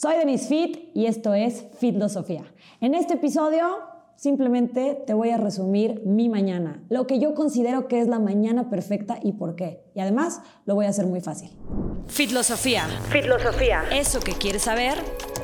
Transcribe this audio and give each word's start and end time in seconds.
Soy 0.00 0.16
Denise 0.16 0.46
Fit 0.46 0.88
y 0.94 1.04
esto 1.04 1.34
es 1.34 1.66
Fitlosofía. 1.78 2.50
En 2.80 2.94
este 2.94 3.14
episodio 3.14 3.80
simplemente 4.16 4.94
te 5.06 5.12
voy 5.12 5.28
a 5.28 5.36
resumir 5.36 6.00
mi 6.06 6.30
mañana, 6.30 6.82
lo 6.88 7.06
que 7.06 7.18
yo 7.18 7.34
considero 7.34 7.86
que 7.86 8.00
es 8.00 8.08
la 8.08 8.18
mañana 8.18 8.70
perfecta 8.70 9.18
y 9.22 9.32
por 9.32 9.56
qué. 9.56 9.84
Y 9.94 10.00
además 10.00 10.40
lo 10.64 10.74
voy 10.74 10.86
a 10.86 10.88
hacer 10.88 11.04
muy 11.04 11.20
fácil. 11.20 11.50
Fitlosofía. 12.06 12.86
Fitlosofía. 13.10 13.84
Eso 13.92 14.20
que 14.20 14.32
quieres 14.32 14.62
saber, 14.62 14.96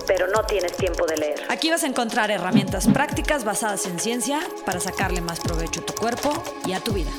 pero 0.06 0.26
no 0.28 0.42
tienes 0.44 0.74
tiempo 0.74 1.04
de 1.04 1.18
leer. 1.18 1.40
Aquí 1.50 1.68
vas 1.68 1.84
a 1.84 1.88
encontrar 1.88 2.30
herramientas 2.30 2.88
prácticas 2.88 3.44
basadas 3.44 3.84
en 3.84 3.98
ciencia 3.98 4.40
para 4.64 4.80
sacarle 4.80 5.20
más 5.20 5.38
provecho 5.38 5.82
a 5.82 5.84
tu 5.84 5.92
cuerpo 5.92 6.30
y 6.66 6.72
a 6.72 6.80
tu 6.80 6.94
vida. 6.94 7.10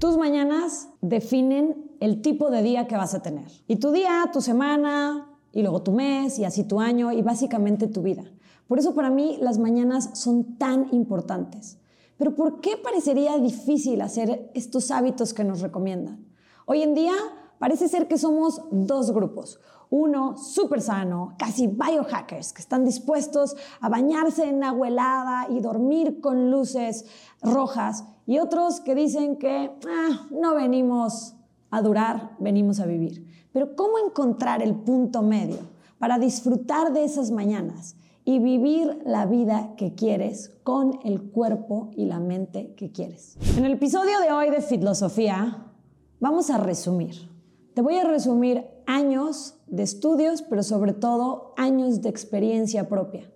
Tus 0.00 0.16
mañanas 0.16 0.88
definen 1.02 1.92
el 2.00 2.20
tipo 2.20 2.50
de 2.50 2.62
día 2.62 2.88
que 2.88 2.96
vas 2.96 3.14
a 3.14 3.22
tener. 3.22 3.46
Y 3.68 3.76
tu 3.76 3.92
día, 3.92 4.28
tu 4.32 4.40
semana, 4.40 5.35
y 5.56 5.62
luego 5.62 5.80
tu 5.80 5.92
mes, 5.92 6.38
y 6.38 6.44
así 6.44 6.64
tu 6.64 6.80
año, 6.80 7.12
y 7.12 7.22
básicamente 7.22 7.86
tu 7.86 8.02
vida. 8.02 8.24
Por 8.68 8.78
eso 8.78 8.94
para 8.94 9.08
mí 9.08 9.38
las 9.40 9.56
mañanas 9.56 10.10
son 10.12 10.58
tan 10.58 10.92
importantes. 10.92 11.78
Pero 12.18 12.34
¿por 12.34 12.60
qué 12.60 12.76
parecería 12.76 13.38
difícil 13.38 14.02
hacer 14.02 14.50
estos 14.52 14.90
hábitos 14.90 15.32
que 15.32 15.44
nos 15.44 15.62
recomiendan? 15.62 16.26
Hoy 16.66 16.82
en 16.82 16.92
día 16.94 17.14
parece 17.58 17.88
ser 17.88 18.06
que 18.06 18.18
somos 18.18 18.60
dos 18.70 19.12
grupos. 19.12 19.58
Uno 19.88 20.36
súper 20.36 20.82
sano, 20.82 21.34
casi 21.38 21.68
biohackers, 21.68 22.52
que 22.52 22.60
están 22.60 22.84
dispuestos 22.84 23.56
a 23.80 23.88
bañarse 23.88 24.46
en 24.46 24.62
agua 24.62 24.88
helada 24.88 25.46
y 25.48 25.60
dormir 25.60 26.20
con 26.20 26.50
luces 26.50 27.06
rojas. 27.40 28.04
Y 28.26 28.40
otros 28.40 28.80
que 28.80 28.94
dicen 28.94 29.38
que 29.38 29.70
ah, 29.88 30.26
no 30.30 30.54
venimos 30.54 31.35
a 31.70 31.82
durar, 31.82 32.36
venimos 32.38 32.80
a 32.80 32.86
vivir. 32.86 33.26
Pero 33.52 33.74
¿cómo 33.76 33.98
encontrar 33.98 34.62
el 34.62 34.74
punto 34.74 35.22
medio 35.22 35.58
para 35.98 36.18
disfrutar 36.18 36.92
de 36.92 37.04
esas 37.04 37.30
mañanas 37.30 37.96
y 38.24 38.38
vivir 38.38 39.02
la 39.04 39.26
vida 39.26 39.74
que 39.76 39.94
quieres 39.94 40.52
con 40.62 40.98
el 41.04 41.22
cuerpo 41.30 41.90
y 41.96 42.06
la 42.06 42.20
mente 42.20 42.74
que 42.74 42.92
quieres? 42.92 43.36
En 43.56 43.64
el 43.64 43.72
episodio 43.72 44.20
de 44.20 44.32
hoy 44.32 44.50
de 44.50 44.60
Fitlosofía 44.60 45.72
vamos 46.20 46.50
a 46.50 46.58
resumir. 46.58 47.30
Te 47.74 47.82
voy 47.82 47.96
a 47.96 48.04
resumir 48.04 48.66
años 48.86 49.56
de 49.66 49.82
estudios, 49.82 50.42
pero 50.42 50.62
sobre 50.62 50.92
todo 50.92 51.52
años 51.56 52.00
de 52.02 52.08
experiencia 52.08 52.88
propia. 52.88 53.30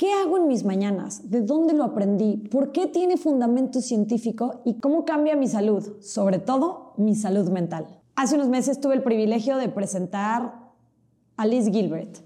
¿Qué 0.00 0.14
hago 0.14 0.38
en 0.38 0.48
mis 0.48 0.64
mañanas? 0.64 1.30
¿De 1.30 1.42
dónde 1.42 1.74
lo 1.74 1.84
aprendí? 1.84 2.38
¿Por 2.50 2.72
qué 2.72 2.86
tiene 2.86 3.18
fundamento 3.18 3.82
científico? 3.82 4.62
¿Y 4.64 4.76
cómo 4.76 5.04
cambia 5.04 5.36
mi 5.36 5.46
salud? 5.46 6.00
Sobre 6.00 6.38
todo 6.38 6.94
mi 6.96 7.14
salud 7.14 7.50
mental. 7.50 7.86
Hace 8.16 8.36
unos 8.36 8.48
meses 8.48 8.80
tuve 8.80 8.94
el 8.94 9.02
privilegio 9.02 9.58
de 9.58 9.68
presentar 9.68 10.54
a 11.36 11.44
Liz 11.44 11.66
Gilbert. 11.70 12.16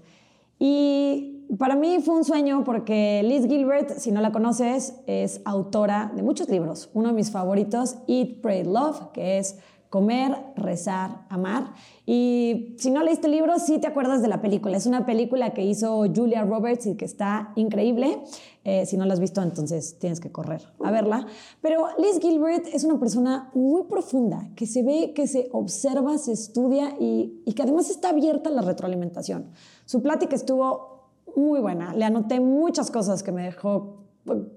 Y 0.57 1.47
para 1.59 1.75
mí 1.75 1.99
fue 1.99 2.15
un 2.15 2.23
sueño 2.23 2.63
porque 2.63 3.21
Liz 3.25 3.45
Gilbert, 3.45 3.97
si 3.97 4.13
no 4.13 4.21
la 4.21 4.31
conoces, 4.31 4.95
es 5.05 5.41
autora 5.43 6.13
de 6.15 6.23
muchos 6.23 6.47
libros. 6.47 6.89
Uno 6.93 7.09
de 7.09 7.13
mis 7.13 7.29
favoritos, 7.29 7.97
Eat, 8.07 8.39
Pray, 8.41 8.63
Love, 8.63 9.11
que 9.11 9.37
es 9.37 9.57
comer, 9.95 10.35
rezar, 10.57 11.25
amar. 11.29 11.71
Y 12.05 12.75
si 12.77 12.91
no 12.91 13.01
leíste 13.01 13.27
el 13.27 13.31
libro, 13.31 13.57
sí 13.59 13.79
te 13.79 13.87
acuerdas 13.87 14.21
de 14.21 14.27
la 14.27 14.41
película. 14.41 14.75
Es 14.75 14.87
una 14.87 15.05
película 15.05 15.53
que 15.53 15.63
hizo 15.63 16.03
Julia 16.13 16.43
Roberts 16.43 16.85
y 16.85 16.95
que 16.97 17.05
está 17.05 17.53
increíble. 17.55 18.19
Eh, 18.65 18.85
si 18.85 18.97
no 18.97 19.05
la 19.05 19.13
has 19.13 19.21
visto, 19.21 19.41
entonces 19.41 19.97
tienes 19.97 20.19
que 20.19 20.33
correr 20.33 20.67
a 20.83 20.91
verla. 20.91 21.27
Pero 21.61 21.87
Liz 21.97 22.19
Gilbert 22.19 22.67
es 22.73 22.83
una 22.83 22.99
persona 22.99 23.49
muy 23.53 23.83
profunda, 23.83 24.49
que 24.57 24.67
se 24.67 24.83
ve, 24.83 25.13
que 25.15 25.27
se 25.27 25.47
observa, 25.53 26.17
se 26.17 26.33
estudia 26.33 26.93
y, 26.99 27.41
y 27.45 27.53
que 27.53 27.61
además 27.61 27.89
está 27.89 28.09
abierta 28.09 28.49
a 28.49 28.51
la 28.51 28.63
retroalimentación. 28.63 29.45
Su 29.85 30.01
plática 30.01 30.35
estuvo 30.35 31.05
muy 31.37 31.61
buena. 31.61 31.93
Le 31.93 32.03
anoté 32.03 32.41
muchas 32.41 32.91
cosas 32.91 33.23
que 33.23 33.31
me 33.31 33.43
dejó 33.43 34.03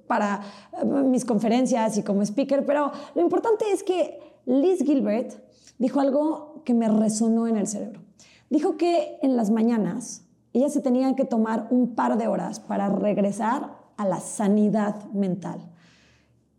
para 0.08 0.40
eh, 0.72 0.84
mis 0.84 1.24
conferencias 1.24 1.96
y 1.96 2.02
como 2.02 2.22
speaker, 2.22 2.64
pero 2.66 2.90
lo 3.14 3.22
importante 3.22 3.70
es 3.70 3.84
que 3.84 4.27
Liz 4.48 4.82
Gilbert 4.82 5.34
dijo 5.78 6.00
algo 6.00 6.62
que 6.64 6.72
me 6.72 6.88
resonó 6.88 7.46
en 7.46 7.58
el 7.58 7.66
cerebro. 7.66 8.00
Dijo 8.48 8.78
que 8.78 9.18
en 9.20 9.36
las 9.36 9.50
mañanas 9.50 10.24
ella 10.54 10.70
se 10.70 10.80
tenía 10.80 11.14
que 11.14 11.26
tomar 11.26 11.68
un 11.70 11.94
par 11.94 12.16
de 12.16 12.28
horas 12.28 12.58
para 12.58 12.88
regresar 12.88 13.76
a 13.98 14.08
la 14.08 14.20
sanidad 14.20 15.04
mental, 15.12 15.60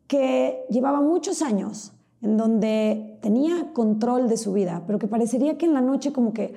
que 0.06 0.68
llevaba 0.70 1.02
muchos 1.02 1.42
años 1.42 1.94
en 2.22 2.38
donde 2.38 3.18
tenía 3.24 3.74
control 3.74 4.30
de 4.30 4.38
su 4.38 4.54
vida, 4.54 4.84
pero 4.86 5.00
que 5.00 5.08
parecería 5.08 5.58
que 5.58 5.66
en 5.66 5.74
la 5.74 5.82
noche 5.82 6.14
como 6.14 6.32
que 6.32 6.54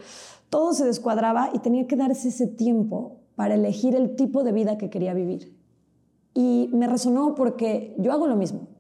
todo 0.51 0.75
se 0.75 0.85
descuadraba 0.85 1.49
y 1.55 1.61
tenía 1.61 1.87
que 1.87 1.97
darse 1.97 2.29
ese 2.29 2.47
tiempo 2.47 3.21
para 3.37 3.55
elegir 3.55 3.97
el 3.97 4.17
tipo 4.17 4.45
de 4.45 4.53
vida 4.53 4.77
que 4.77 4.91
quería 4.91 5.15
vivir. 5.15 5.57
Y 6.35 6.69
me 6.75 6.89
resonó 6.89 7.35
porque 7.35 7.95
yo 7.97 8.13
hago 8.13 8.27
lo 8.27 8.37
mismo 8.37 8.72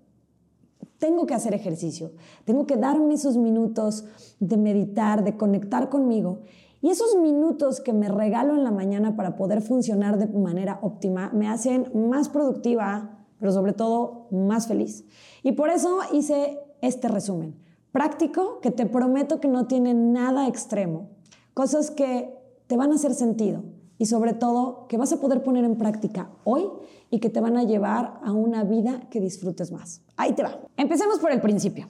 tengo 1.02 1.26
que 1.26 1.34
hacer 1.34 1.52
ejercicio, 1.52 2.12
tengo 2.44 2.64
que 2.64 2.76
darme 2.76 3.14
esos 3.14 3.36
minutos 3.36 4.04
de 4.38 4.56
meditar, 4.56 5.24
de 5.24 5.36
conectar 5.36 5.88
conmigo. 5.88 6.42
Y 6.80 6.90
esos 6.90 7.16
minutos 7.16 7.80
que 7.80 7.92
me 7.92 8.08
regalo 8.08 8.54
en 8.54 8.62
la 8.62 8.70
mañana 8.70 9.16
para 9.16 9.34
poder 9.34 9.62
funcionar 9.62 10.16
de 10.16 10.28
manera 10.28 10.78
óptima 10.80 11.32
me 11.34 11.48
hacen 11.48 11.90
más 12.08 12.28
productiva, 12.28 13.26
pero 13.40 13.50
sobre 13.50 13.72
todo 13.72 14.28
más 14.30 14.68
feliz. 14.68 15.04
Y 15.42 15.52
por 15.52 15.70
eso 15.70 15.98
hice 16.12 16.60
este 16.82 17.08
resumen 17.08 17.56
práctico 17.90 18.60
que 18.60 18.70
te 18.70 18.86
prometo 18.86 19.40
que 19.40 19.48
no 19.48 19.66
tiene 19.66 19.94
nada 19.94 20.46
extremo. 20.46 21.08
Cosas 21.52 21.90
que 21.90 22.32
te 22.68 22.76
van 22.76 22.92
a 22.92 22.94
hacer 22.94 23.14
sentido 23.14 23.64
y 23.98 24.06
sobre 24.06 24.34
todo 24.34 24.86
que 24.86 24.98
vas 24.98 25.12
a 25.12 25.20
poder 25.20 25.42
poner 25.42 25.64
en 25.64 25.78
práctica 25.78 26.30
hoy 26.44 26.68
y 27.10 27.18
que 27.18 27.28
te 27.28 27.40
van 27.40 27.56
a 27.56 27.64
llevar 27.64 28.20
a 28.22 28.32
una 28.32 28.62
vida 28.62 29.08
que 29.10 29.20
disfrutes 29.20 29.72
más. 29.72 30.00
Ahí 30.16 30.32
te 30.32 30.42
va. 30.42 30.58
Empecemos 30.76 31.18
por 31.18 31.32
el 31.32 31.40
principio. 31.40 31.88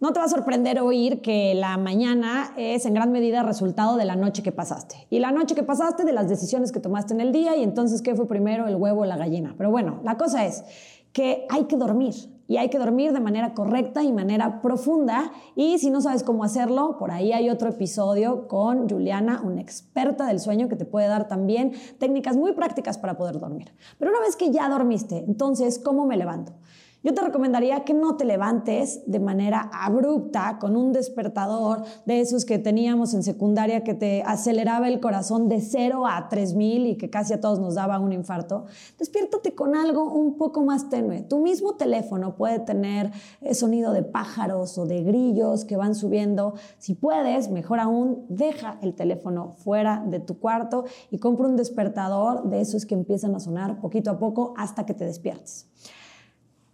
No 0.00 0.14
te 0.14 0.18
va 0.18 0.24
a 0.24 0.28
sorprender 0.28 0.80
oír 0.80 1.20
que 1.20 1.54
la 1.54 1.76
mañana 1.76 2.54
es 2.56 2.86
en 2.86 2.94
gran 2.94 3.12
medida 3.12 3.42
resultado 3.42 3.98
de 3.98 4.06
la 4.06 4.16
noche 4.16 4.42
que 4.42 4.50
pasaste. 4.50 5.06
Y 5.10 5.18
la 5.18 5.30
noche 5.30 5.54
que 5.54 5.62
pasaste 5.62 6.04
de 6.04 6.12
las 6.14 6.26
decisiones 6.26 6.72
que 6.72 6.80
tomaste 6.80 7.12
en 7.12 7.20
el 7.20 7.32
día 7.32 7.54
y 7.54 7.62
entonces 7.62 8.00
qué 8.00 8.14
fue 8.14 8.26
primero, 8.26 8.66
el 8.66 8.76
huevo 8.76 9.02
o 9.02 9.04
la 9.04 9.18
gallina. 9.18 9.54
Pero 9.58 9.70
bueno, 9.70 10.00
la 10.02 10.16
cosa 10.16 10.46
es 10.46 10.64
que 11.12 11.46
hay 11.50 11.64
que 11.64 11.76
dormir 11.76 12.14
y 12.48 12.56
hay 12.56 12.70
que 12.70 12.78
dormir 12.78 13.12
de 13.12 13.20
manera 13.20 13.52
correcta 13.52 14.02
y 14.02 14.10
manera 14.10 14.62
profunda. 14.62 15.32
Y 15.54 15.78
si 15.78 15.90
no 15.90 16.00
sabes 16.00 16.22
cómo 16.22 16.44
hacerlo, 16.44 16.96
por 16.98 17.10
ahí 17.10 17.34
hay 17.34 17.50
otro 17.50 17.68
episodio 17.68 18.48
con 18.48 18.88
Juliana, 18.88 19.42
una 19.44 19.60
experta 19.60 20.26
del 20.26 20.40
sueño 20.40 20.68
que 20.68 20.76
te 20.76 20.86
puede 20.86 21.08
dar 21.08 21.28
también 21.28 21.72
técnicas 21.98 22.38
muy 22.38 22.54
prácticas 22.54 22.96
para 22.96 23.18
poder 23.18 23.38
dormir. 23.38 23.74
Pero 23.98 24.10
una 24.10 24.20
vez 24.20 24.34
que 24.34 24.50
ya 24.50 24.68
dormiste, 24.70 25.18
entonces, 25.18 25.78
¿cómo 25.78 26.06
me 26.06 26.16
levanto? 26.16 26.54
Yo 27.02 27.14
te 27.14 27.22
recomendaría 27.22 27.82
que 27.84 27.94
no 27.94 28.18
te 28.18 28.26
levantes 28.26 29.00
de 29.06 29.20
manera 29.20 29.70
abrupta 29.72 30.58
con 30.60 30.76
un 30.76 30.92
despertador 30.92 31.82
de 32.04 32.20
esos 32.20 32.44
que 32.44 32.58
teníamos 32.58 33.14
en 33.14 33.22
secundaria 33.22 33.82
que 33.84 33.94
te 33.94 34.22
aceleraba 34.22 34.86
el 34.86 35.00
corazón 35.00 35.48
de 35.48 35.62
0 35.62 36.06
a 36.06 36.28
3000 36.28 36.86
y 36.86 36.96
que 36.98 37.08
casi 37.08 37.32
a 37.32 37.40
todos 37.40 37.58
nos 37.58 37.76
daba 37.76 37.98
un 37.98 38.12
infarto. 38.12 38.66
Despiértate 38.98 39.54
con 39.54 39.74
algo 39.74 40.12
un 40.12 40.36
poco 40.36 40.62
más 40.62 40.90
tenue. 40.90 41.22
Tu 41.22 41.38
mismo 41.38 41.76
teléfono 41.76 42.36
puede 42.36 42.58
tener 42.58 43.12
eh, 43.40 43.54
sonido 43.54 43.94
de 43.94 44.02
pájaros 44.02 44.76
o 44.76 44.84
de 44.84 45.02
grillos 45.02 45.64
que 45.64 45.78
van 45.78 45.94
subiendo. 45.94 46.52
Si 46.76 46.94
puedes, 46.94 47.50
mejor 47.50 47.80
aún, 47.80 48.26
deja 48.28 48.78
el 48.82 48.94
teléfono 48.94 49.52
fuera 49.52 50.04
de 50.06 50.20
tu 50.20 50.38
cuarto 50.38 50.84
y 51.10 51.16
compra 51.16 51.46
un 51.46 51.56
despertador 51.56 52.50
de 52.50 52.60
esos 52.60 52.84
que 52.84 52.94
empiezan 52.94 53.34
a 53.34 53.40
sonar 53.40 53.80
poquito 53.80 54.10
a 54.10 54.18
poco 54.18 54.52
hasta 54.58 54.84
que 54.84 54.92
te 54.92 55.06
despiertes. 55.06 55.66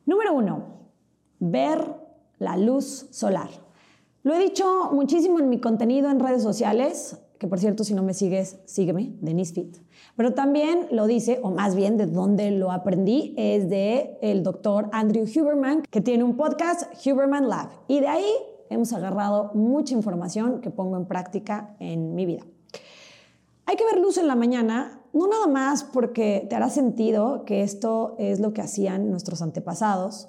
Número 0.07 0.35
uno, 0.35 0.63
ver 1.41 1.95
la 2.39 2.57
luz 2.57 3.09
solar. 3.11 3.49
Lo 4.23 4.35
he 4.35 4.39
dicho 4.39 4.91
muchísimo 4.93 5.41
en 5.41 5.49
mi 5.49 5.61
contenido 5.61 6.11
en 6.11 6.21
redes 6.21 6.45
sociales, 6.45 7.21
que 7.39 7.49
por 7.49 7.59
cierto, 7.59 7.83
si 7.83 7.93
no 7.93 8.05
me 8.05 8.15
sigues, 8.15 8.61
sígueme, 8.67 9.17
Denise 9.21 9.53
Fit. 9.53 9.77
Pero 10.17 10.33
también 10.33 10.87
lo 10.93 11.07
dice, 11.07 11.41
o 11.43 11.51
más 11.51 11.75
bien 11.75 11.97
de 11.97 12.07
donde 12.07 12.53
lo 12.53 12.71
aprendí, 12.71 13.35
es 13.37 13.69
de 13.69 14.17
el 14.23 14.45
doctor 14.45 14.89
Andrew 14.93 15.25
Huberman, 15.25 15.83
que 15.83 16.01
tiene 16.01 16.23
un 16.23 16.37
podcast, 16.37 16.85
Huberman 17.05 17.49
Lab. 17.49 17.71
Y 17.89 17.99
de 17.99 18.07
ahí 18.07 18.31
hemos 18.71 18.93
agarrado 18.93 19.51
mucha 19.55 19.93
información 19.93 20.61
que 20.61 20.71
pongo 20.71 20.97
en 20.97 21.07
práctica 21.07 21.75
en 21.81 22.15
mi 22.15 22.27
vida. 22.27 22.45
Hay 23.67 23.75
que 23.75 23.85
ver 23.85 23.99
luz 23.99 24.19
en 24.19 24.29
la 24.29 24.37
mañana 24.37 25.01
no 25.17 25.29
nada 25.29 25.47
más 25.47 25.85
porque 25.85 26.47
te 26.49 26.57
hará 26.57 26.69
sentido 26.69 27.45
que 27.45 27.63
esto 27.63 28.15
es 28.19 28.41
lo 28.41 28.53
que 28.53 28.61
hacían 28.61 29.11
nuestros 29.11 29.43
antepasados, 29.43 30.29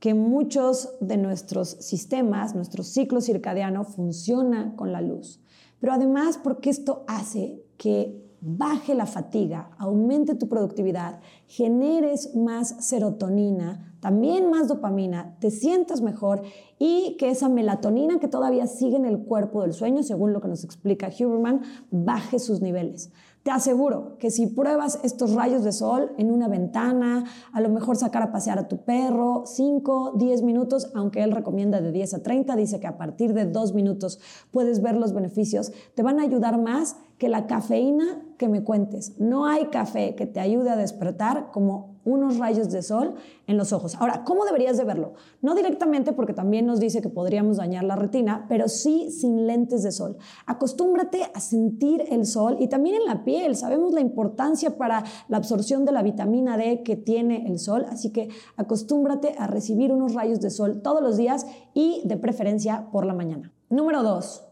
que 0.00 0.14
muchos 0.14 0.90
de 1.00 1.16
nuestros 1.16 1.70
sistemas, 1.80 2.54
nuestro 2.54 2.82
ciclo 2.84 3.20
circadiano 3.20 3.84
funciona 3.84 4.74
con 4.76 4.92
la 4.92 5.00
luz, 5.00 5.40
pero 5.80 5.92
además 5.92 6.38
porque 6.42 6.70
esto 6.70 7.04
hace 7.06 7.64
que 7.76 8.28
baje 8.40 8.94
la 8.94 9.06
fatiga, 9.06 9.70
aumente 9.78 10.34
tu 10.34 10.48
productividad, 10.48 11.20
generes 11.46 12.36
más 12.36 12.86
serotonina, 12.86 13.96
también 14.00 14.48
más 14.48 14.68
dopamina, 14.68 15.36
te 15.40 15.50
sientas 15.50 16.02
mejor 16.02 16.42
y 16.78 17.16
que 17.18 17.30
esa 17.30 17.48
melatonina 17.48 18.20
que 18.20 18.28
todavía 18.28 18.68
sigue 18.68 18.96
en 18.96 19.06
el 19.06 19.18
cuerpo 19.18 19.62
del 19.62 19.72
sueño, 19.72 20.04
según 20.04 20.32
lo 20.32 20.40
que 20.40 20.48
nos 20.48 20.62
explica 20.62 21.08
Huberman, 21.08 21.62
baje 21.90 22.38
sus 22.38 22.60
niveles. 22.60 23.10
Te 23.42 23.50
aseguro 23.50 24.18
que 24.18 24.30
si 24.30 24.46
pruebas 24.46 25.00
estos 25.02 25.32
rayos 25.32 25.64
de 25.64 25.72
sol 25.72 26.12
en 26.18 26.30
una 26.30 26.48
ventana, 26.48 27.24
a 27.52 27.60
lo 27.60 27.68
mejor 27.68 27.96
sacar 27.96 28.22
a 28.22 28.32
pasear 28.32 28.58
a 28.58 28.68
tu 28.68 28.78
perro 28.84 29.44
5, 29.46 30.14
10 30.16 30.42
minutos, 30.42 30.90
aunque 30.94 31.22
él 31.22 31.32
recomienda 31.32 31.80
de 31.80 31.92
10 31.92 32.14
a 32.14 32.22
30, 32.22 32.56
dice 32.56 32.80
que 32.80 32.86
a 32.86 32.98
partir 32.98 33.34
de 33.34 33.46
2 33.46 33.74
minutos 33.74 34.20
puedes 34.50 34.82
ver 34.82 34.96
los 34.96 35.12
beneficios, 35.12 35.72
te 35.94 36.02
van 36.02 36.20
a 36.20 36.24
ayudar 36.24 36.60
más 36.60 36.96
que 37.18 37.28
la 37.28 37.46
cafeína 37.46 38.22
que 38.38 38.48
me 38.48 38.62
cuentes. 38.62 39.18
No 39.18 39.46
hay 39.46 39.66
café 39.66 40.14
que 40.14 40.26
te 40.26 40.40
ayude 40.40 40.70
a 40.70 40.76
despertar 40.76 41.50
como 41.52 41.97
unos 42.08 42.38
rayos 42.38 42.70
de 42.70 42.82
sol 42.82 43.14
en 43.46 43.56
los 43.56 43.72
ojos. 43.72 43.94
Ahora, 43.96 44.24
¿cómo 44.24 44.44
deberías 44.44 44.76
de 44.76 44.84
verlo? 44.84 45.14
No 45.42 45.54
directamente 45.54 46.12
porque 46.12 46.32
también 46.32 46.66
nos 46.66 46.80
dice 46.80 47.02
que 47.02 47.08
podríamos 47.08 47.58
dañar 47.58 47.84
la 47.84 47.96
retina, 47.96 48.46
pero 48.48 48.68
sí 48.68 49.10
sin 49.10 49.46
lentes 49.46 49.82
de 49.82 49.92
sol. 49.92 50.16
Acostúmbrate 50.46 51.30
a 51.34 51.40
sentir 51.40 52.04
el 52.10 52.26
sol 52.26 52.56
y 52.58 52.68
también 52.68 52.96
en 52.96 53.04
la 53.04 53.24
piel. 53.24 53.56
Sabemos 53.56 53.92
la 53.92 54.00
importancia 54.00 54.76
para 54.76 55.04
la 55.28 55.36
absorción 55.36 55.84
de 55.84 55.92
la 55.92 56.02
vitamina 56.02 56.56
D 56.56 56.82
que 56.82 56.96
tiene 56.96 57.46
el 57.46 57.58
sol, 57.58 57.86
así 57.88 58.10
que 58.10 58.28
acostúmbrate 58.56 59.34
a 59.38 59.46
recibir 59.46 59.92
unos 59.92 60.14
rayos 60.14 60.40
de 60.40 60.50
sol 60.50 60.80
todos 60.82 61.02
los 61.02 61.16
días 61.16 61.46
y 61.74 62.02
de 62.04 62.16
preferencia 62.16 62.88
por 62.90 63.04
la 63.04 63.14
mañana. 63.14 63.52
Número 63.70 64.02
dos, 64.02 64.44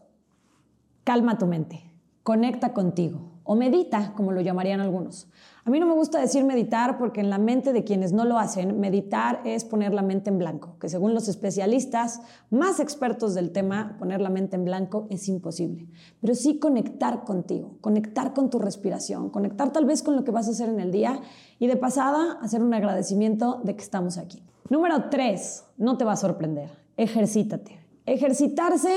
calma 1.03 1.37
tu 1.37 1.47
mente, 1.47 1.91
conecta 2.23 2.73
contigo 2.73 3.37
o 3.43 3.55
medita, 3.55 4.13
como 4.13 4.33
lo 4.33 4.41
llamarían 4.41 4.81
algunos. 4.81 5.27
A 5.67 5.69
mí 5.69 5.81
no 5.81 5.85
me 5.85 5.95
gusta 5.95 6.21
decir 6.21 6.45
meditar 6.45 6.97
porque 6.97 7.19
en 7.19 7.29
la 7.29 7.37
mente 7.37 7.73
de 7.73 7.83
quienes 7.83 8.13
no 8.13 8.23
lo 8.23 8.39
hacen, 8.39 8.79
meditar 8.79 9.41
es 9.43 9.65
poner 9.65 9.93
la 9.93 10.01
mente 10.01 10.29
en 10.29 10.37
blanco, 10.37 10.77
que 10.79 10.87
según 10.87 11.13
los 11.13 11.27
especialistas 11.27 12.21
más 12.49 12.79
expertos 12.79 13.35
del 13.35 13.51
tema, 13.51 13.97
poner 13.99 14.21
la 14.21 14.29
mente 14.29 14.55
en 14.55 14.63
blanco 14.63 15.07
es 15.09 15.27
imposible. 15.27 15.89
Pero 16.21 16.35
sí 16.35 16.57
conectar 16.57 17.25
contigo, 17.25 17.79
conectar 17.81 18.33
con 18.33 18.49
tu 18.49 18.59
respiración, 18.59 19.29
conectar 19.29 19.73
tal 19.73 19.83
vez 19.83 20.03
con 20.03 20.15
lo 20.15 20.23
que 20.23 20.31
vas 20.31 20.47
a 20.47 20.51
hacer 20.51 20.69
en 20.69 20.79
el 20.79 20.89
día 20.89 21.19
y 21.59 21.67
de 21.67 21.75
pasada 21.75 22.39
hacer 22.41 22.63
un 22.63 22.73
agradecimiento 22.73 23.59
de 23.65 23.75
que 23.75 23.83
estamos 23.83 24.17
aquí. 24.17 24.41
Número 24.69 25.09
tres, 25.09 25.65
no 25.75 25.97
te 25.97 26.05
va 26.05 26.13
a 26.13 26.15
sorprender, 26.15 26.69
ejercítate. 26.95 27.77
Ejercitarse 28.05 28.93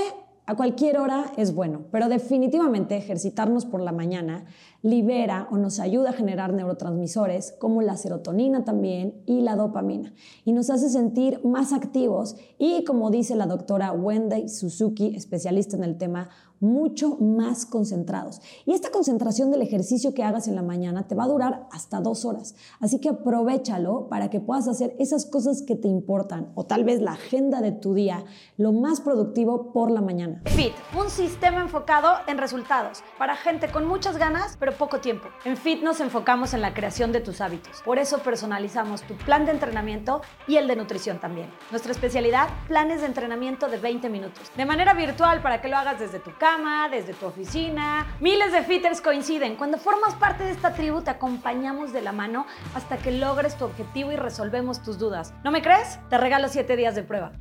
a 0.50 0.56
cualquier 0.56 0.98
hora 0.98 1.26
es 1.36 1.54
bueno, 1.54 1.82
pero 1.92 2.08
definitivamente 2.08 2.96
ejercitarnos 2.96 3.66
por 3.66 3.80
la 3.80 3.92
mañana 3.92 4.46
libera 4.82 5.48
o 5.50 5.58
nos 5.58 5.78
ayuda 5.80 6.10
a 6.10 6.14
generar 6.14 6.52
neurotransmisores 6.52 7.52
como 7.58 7.82
la 7.82 7.96
serotonina 7.96 8.64
también 8.64 9.22
y 9.26 9.42
la 9.42 9.56
dopamina 9.56 10.14
y 10.44 10.52
nos 10.52 10.70
hace 10.70 10.88
sentir 10.88 11.40
más 11.44 11.72
activos 11.72 12.36
y 12.58 12.84
como 12.84 13.10
dice 13.10 13.36
la 13.36 13.46
doctora 13.46 13.92
Wendy 13.92 14.48
Suzuki, 14.48 15.14
especialista 15.14 15.76
en 15.76 15.84
el 15.84 15.98
tema, 15.98 16.30
mucho 16.60 17.16
más 17.16 17.64
concentrados. 17.64 18.40
Y 18.66 18.72
esta 18.72 18.90
concentración 18.90 19.50
del 19.50 19.62
ejercicio 19.62 20.14
que 20.14 20.22
hagas 20.22 20.46
en 20.46 20.54
la 20.54 20.62
mañana 20.62 21.08
te 21.08 21.14
va 21.14 21.24
a 21.24 21.28
durar 21.28 21.66
hasta 21.72 22.00
dos 22.00 22.24
horas. 22.24 22.54
Así 22.78 23.00
que 23.00 23.08
aprovechalo 23.08 24.08
para 24.08 24.28
que 24.28 24.40
puedas 24.40 24.68
hacer 24.68 24.94
esas 24.98 25.24
cosas 25.24 25.62
que 25.62 25.74
te 25.74 25.88
importan 25.88 26.52
o 26.54 26.64
tal 26.64 26.84
vez 26.84 27.00
la 27.00 27.12
agenda 27.12 27.62
de 27.62 27.72
tu 27.72 27.94
día 27.94 28.24
lo 28.58 28.72
más 28.72 29.00
productivo 29.00 29.72
por 29.72 29.90
la 29.90 30.02
mañana. 30.02 30.42
Fit, 30.44 30.72
un 30.98 31.08
sistema 31.08 31.60
enfocado 31.62 32.10
en 32.28 32.38
resultados 32.38 33.02
para 33.18 33.36
gente 33.36 33.72
con 33.72 33.88
muchas 33.88 34.18
ganas, 34.18 34.56
poco 34.72 35.00
tiempo. 35.00 35.28
En 35.44 35.56
Fit 35.56 35.82
nos 35.82 36.00
enfocamos 36.00 36.54
en 36.54 36.60
la 36.60 36.74
creación 36.74 37.12
de 37.12 37.20
tus 37.20 37.40
hábitos. 37.40 37.82
Por 37.82 37.98
eso 37.98 38.18
personalizamos 38.18 39.02
tu 39.02 39.16
plan 39.16 39.44
de 39.44 39.52
entrenamiento 39.52 40.22
y 40.46 40.56
el 40.56 40.66
de 40.66 40.76
nutrición 40.76 41.18
también. 41.18 41.50
Nuestra 41.70 41.92
especialidad, 41.92 42.48
planes 42.68 43.00
de 43.00 43.06
entrenamiento 43.06 43.68
de 43.68 43.78
20 43.78 44.08
minutos. 44.08 44.50
De 44.56 44.66
manera 44.66 44.94
virtual 44.94 45.42
para 45.42 45.60
que 45.60 45.68
lo 45.68 45.76
hagas 45.76 45.98
desde 45.98 46.18
tu 46.18 46.32
cama, 46.38 46.88
desde 46.88 47.14
tu 47.14 47.26
oficina. 47.26 48.06
Miles 48.20 48.52
de 48.52 48.62
fitters 48.62 49.00
coinciden. 49.00 49.56
Cuando 49.56 49.78
formas 49.78 50.14
parte 50.14 50.44
de 50.44 50.50
esta 50.50 50.74
tribu 50.74 51.02
te 51.02 51.10
acompañamos 51.10 51.92
de 51.92 52.02
la 52.02 52.12
mano 52.12 52.46
hasta 52.74 52.98
que 52.98 53.12
logres 53.12 53.56
tu 53.56 53.64
objetivo 53.64 54.12
y 54.12 54.16
resolvemos 54.16 54.82
tus 54.82 54.98
dudas. 54.98 55.34
¿No 55.44 55.50
me 55.50 55.62
crees? 55.62 55.98
Te 56.08 56.18
regalo 56.18 56.48
7 56.48 56.76
días 56.76 56.94
de 56.94 57.02
prueba. 57.02 57.32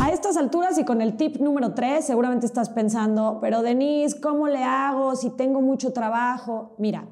A 0.00 0.10
estas 0.10 0.36
alturas 0.36 0.78
y 0.78 0.84
con 0.84 1.00
el 1.00 1.16
tip 1.16 1.38
número 1.38 1.74
3, 1.74 2.04
seguramente 2.04 2.46
estás 2.46 2.68
pensando, 2.68 3.38
pero 3.40 3.62
Denise, 3.62 4.20
¿cómo 4.20 4.46
le 4.46 4.62
hago 4.62 5.16
si 5.16 5.30
tengo 5.30 5.60
mucho 5.60 5.92
trabajo? 5.92 6.74
Mira, 6.78 7.08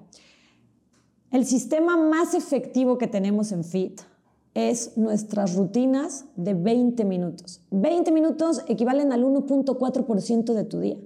el 1.32 1.44
sistema 1.44 1.96
más 1.96 2.34
efectivo 2.34 2.96
que 2.96 3.08
tenemos 3.08 3.50
en 3.50 3.64
Fit 3.64 4.02
es 4.54 4.96
nuestras 4.96 5.56
rutinas 5.56 6.26
de 6.36 6.54
20 6.54 7.04
minutos. 7.04 7.60
20 7.72 8.12
minutos 8.12 8.62
equivalen 8.68 9.12
al 9.12 9.24
1.4% 9.24 10.54
de 10.54 10.64
tu 10.64 10.80
día. 10.80 10.96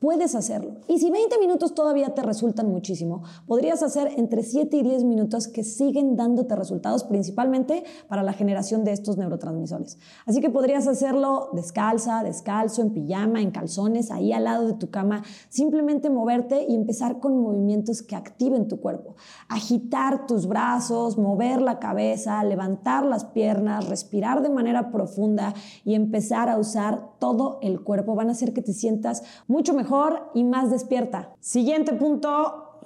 Puedes 0.00 0.34
hacerlo. 0.34 0.76
Y 0.88 0.98
si 0.98 1.10
20 1.10 1.38
minutos 1.38 1.74
todavía 1.74 2.14
te 2.14 2.22
resultan 2.22 2.70
muchísimo, 2.70 3.22
podrías 3.46 3.82
hacer 3.82 4.10
entre 4.16 4.42
7 4.42 4.74
y 4.78 4.82
10 4.82 5.04
minutos 5.04 5.46
que 5.46 5.62
siguen 5.62 6.16
dándote 6.16 6.56
resultados, 6.56 7.04
principalmente 7.04 7.84
para 8.08 8.22
la 8.22 8.32
generación 8.32 8.82
de 8.82 8.92
estos 8.92 9.18
neurotransmisores. 9.18 9.98
Así 10.24 10.40
que 10.40 10.48
podrías 10.48 10.86
hacerlo 10.86 11.50
descalza, 11.52 12.22
descalzo, 12.22 12.80
en 12.80 12.94
pijama, 12.94 13.42
en 13.42 13.50
calzones, 13.50 14.10
ahí 14.10 14.32
al 14.32 14.44
lado 14.44 14.68
de 14.68 14.72
tu 14.72 14.88
cama. 14.88 15.22
Simplemente 15.50 16.08
moverte 16.08 16.64
y 16.66 16.74
empezar 16.74 17.18
con 17.18 17.38
movimientos 17.38 18.00
que 18.00 18.16
activen 18.16 18.68
tu 18.68 18.80
cuerpo. 18.80 19.16
Agitar 19.50 20.26
tus 20.26 20.46
brazos, 20.46 21.18
mover 21.18 21.60
la 21.60 21.78
cabeza, 21.78 22.42
levantar 22.42 23.04
las 23.04 23.26
piernas, 23.26 23.86
respirar 23.86 24.40
de 24.40 24.48
manera 24.48 24.90
profunda 24.92 25.52
y 25.84 25.94
empezar 25.94 26.48
a 26.48 26.56
usar 26.56 27.10
todo 27.18 27.58
el 27.60 27.82
cuerpo. 27.82 28.14
Van 28.14 28.30
a 28.30 28.32
hacer 28.32 28.54
que 28.54 28.62
te 28.62 28.72
sientas 28.72 29.22
mucho 29.46 29.74
mejor 29.74 29.89
y 30.34 30.44
más 30.44 30.70
despierta. 30.70 31.34
Siguiente 31.40 31.92
punto, 31.94 32.80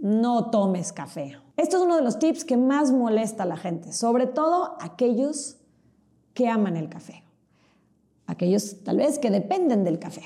no 0.00 0.50
tomes 0.50 0.92
café. 0.92 1.38
Esto 1.56 1.76
es 1.76 1.82
uno 1.82 1.96
de 1.96 2.02
los 2.02 2.18
tips 2.18 2.44
que 2.44 2.56
más 2.56 2.92
molesta 2.92 3.44
a 3.44 3.46
la 3.46 3.56
gente, 3.56 3.92
sobre 3.92 4.26
todo 4.26 4.76
aquellos 4.80 5.56
que 6.34 6.48
aman 6.48 6.76
el 6.76 6.88
café. 6.88 7.24
Aquellos 8.26 8.84
tal 8.84 8.98
vez 8.98 9.18
que 9.18 9.30
dependen 9.30 9.84
del 9.84 9.98
café. 9.98 10.22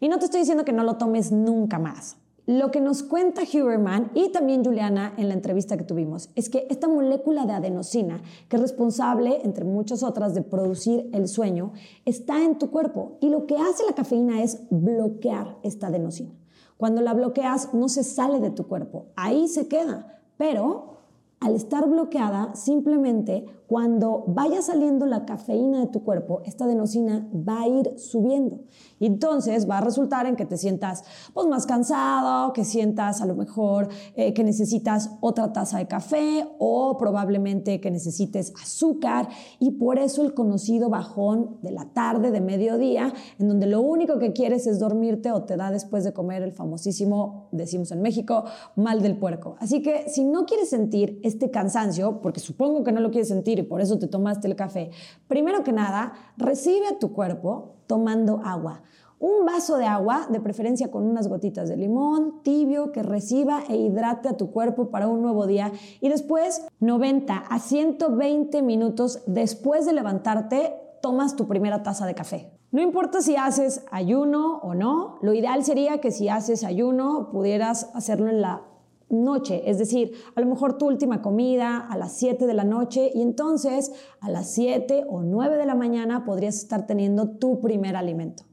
Y 0.00 0.08
no 0.08 0.18
te 0.18 0.26
estoy 0.26 0.40
diciendo 0.40 0.64
que 0.64 0.72
no 0.72 0.84
lo 0.84 0.96
tomes 0.96 1.32
nunca 1.32 1.78
más. 1.78 2.16
Lo 2.46 2.70
que 2.70 2.80
nos 2.80 3.02
cuenta 3.02 3.42
Huberman 3.42 4.12
y 4.14 4.30
también 4.30 4.64
Juliana 4.64 5.12
en 5.16 5.26
la 5.26 5.34
entrevista 5.34 5.76
que 5.76 5.82
tuvimos 5.82 6.30
es 6.36 6.48
que 6.48 6.68
esta 6.70 6.86
molécula 6.86 7.44
de 7.44 7.54
adenosina, 7.54 8.22
que 8.48 8.54
es 8.54 8.62
responsable, 8.62 9.40
entre 9.42 9.64
muchas 9.64 10.04
otras, 10.04 10.32
de 10.32 10.42
producir 10.42 11.10
el 11.12 11.26
sueño, 11.26 11.72
está 12.04 12.44
en 12.44 12.56
tu 12.56 12.70
cuerpo 12.70 13.18
y 13.20 13.30
lo 13.30 13.48
que 13.48 13.56
hace 13.56 13.84
la 13.84 13.96
cafeína 13.96 14.44
es 14.44 14.60
bloquear 14.70 15.58
esta 15.64 15.88
adenosina. 15.88 16.30
Cuando 16.76 17.00
la 17.00 17.14
bloqueas 17.14 17.74
no 17.74 17.88
se 17.88 18.04
sale 18.04 18.38
de 18.38 18.50
tu 18.50 18.68
cuerpo, 18.68 19.06
ahí 19.16 19.48
se 19.48 19.66
queda, 19.66 20.20
pero 20.36 20.98
al 21.40 21.56
estar 21.56 21.88
bloqueada, 21.88 22.54
simplemente 22.54 23.46
cuando 23.66 24.24
vaya 24.28 24.62
saliendo 24.62 25.06
la 25.06 25.24
cafeína 25.24 25.80
de 25.80 25.86
tu 25.88 26.04
cuerpo, 26.04 26.40
esta 26.44 26.64
adenosina 26.64 27.28
va 27.32 27.62
a 27.62 27.68
ir 27.68 27.98
subiendo. 27.98 28.60
Y 28.98 29.06
entonces 29.06 29.68
va 29.68 29.78
a 29.78 29.80
resultar 29.80 30.26
en 30.26 30.36
que 30.36 30.46
te 30.46 30.56
sientas 30.56 31.02
pues, 31.34 31.46
más 31.48 31.66
cansado, 31.66 32.52
que 32.52 32.64
sientas 32.64 33.20
a 33.20 33.26
lo 33.26 33.34
mejor 33.34 33.88
eh, 34.14 34.32
que 34.32 34.44
necesitas 34.44 35.10
otra 35.20 35.52
taza 35.52 35.78
de 35.78 35.86
café 35.86 36.48
o 36.58 36.96
probablemente 36.96 37.80
que 37.80 37.90
necesites 37.90 38.52
azúcar. 38.62 39.28
Y 39.58 39.72
por 39.72 39.98
eso 39.98 40.22
el 40.22 40.32
conocido 40.32 40.88
bajón 40.88 41.58
de 41.62 41.72
la 41.72 41.92
tarde, 41.92 42.30
de 42.30 42.40
mediodía, 42.40 43.12
en 43.38 43.48
donde 43.48 43.66
lo 43.66 43.80
único 43.80 44.18
que 44.18 44.32
quieres 44.32 44.66
es 44.66 44.78
dormirte 44.78 45.32
o 45.32 45.42
te 45.42 45.56
da 45.56 45.70
después 45.70 46.04
de 46.04 46.12
comer 46.12 46.42
el 46.42 46.52
famosísimo, 46.52 47.48
decimos 47.52 47.90
en 47.90 48.00
México, 48.00 48.44
mal 48.76 49.02
del 49.02 49.18
puerco. 49.18 49.56
Así 49.58 49.82
que 49.82 50.08
si 50.08 50.24
no 50.24 50.46
quieres 50.46 50.70
sentir 50.70 51.20
este 51.22 51.50
cansancio, 51.50 52.20
porque 52.22 52.40
supongo 52.40 52.84
que 52.84 52.92
no 52.92 53.00
lo 53.00 53.10
quieres 53.10 53.28
sentir 53.28 53.55
y 53.60 53.64
por 53.64 53.80
eso 53.80 53.98
te 53.98 54.06
tomaste 54.06 54.48
el 54.48 54.56
café, 54.56 54.90
primero 55.28 55.64
que 55.64 55.72
nada, 55.72 56.12
recibe 56.36 56.86
a 56.88 56.98
tu 56.98 57.12
cuerpo 57.12 57.76
tomando 57.86 58.40
agua. 58.44 58.82
Un 59.18 59.46
vaso 59.46 59.78
de 59.78 59.86
agua, 59.86 60.26
de 60.28 60.40
preferencia 60.40 60.90
con 60.90 61.04
unas 61.04 61.26
gotitas 61.26 61.70
de 61.70 61.76
limón, 61.78 62.42
tibio, 62.42 62.92
que 62.92 63.02
reciba 63.02 63.62
e 63.66 63.76
hidrate 63.76 64.28
a 64.28 64.36
tu 64.36 64.50
cuerpo 64.50 64.90
para 64.90 65.08
un 65.08 65.22
nuevo 65.22 65.46
día. 65.46 65.72
Y 66.02 66.10
después, 66.10 66.66
90 66.80 67.34
a 67.34 67.58
120 67.58 68.60
minutos 68.60 69.22
después 69.26 69.86
de 69.86 69.94
levantarte, 69.94 70.74
tomas 71.00 71.34
tu 71.34 71.48
primera 71.48 71.82
taza 71.82 72.04
de 72.04 72.14
café. 72.14 72.52
No 72.72 72.82
importa 72.82 73.22
si 73.22 73.36
haces 73.36 73.86
ayuno 73.90 74.58
o 74.58 74.74
no, 74.74 75.16
lo 75.22 75.32
ideal 75.32 75.64
sería 75.64 75.98
que 75.98 76.10
si 76.10 76.28
haces 76.28 76.62
ayuno 76.62 77.30
pudieras 77.30 77.90
hacerlo 77.94 78.28
en 78.28 78.42
la 78.42 78.64
noche, 79.08 79.70
es 79.70 79.78
decir, 79.78 80.12
a 80.34 80.40
lo 80.40 80.46
mejor 80.46 80.78
tu 80.78 80.86
última 80.86 81.22
comida 81.22 81.78
a 81.78 81.96
las 81.96 82.12
7 82.12 82.46
de 82.46 82.54
la 82.54 82.64
noche 82.64 83.10
y 83.14 83.22
entonces 83.22 83.92
a 84.20 84.30
las 84.30 84.50
7 84.50 85.04
o 85.08 85.22
9 85.22 85.56
de 85.56 85.66
la 85.66 85.74
mañana 85.74 86.24
podrías 86.24 86.56
estar 86.56 86.86
teniendo 86.86 87.30
tu 87.30 87.60
primer 87.60 87.96
alimento. 87.96 88.44